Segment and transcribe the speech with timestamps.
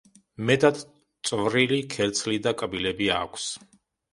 [0.49, 0.79] მეტად
[1.31, 3.47] წვრილი ქერცლი და კბილები აქვს.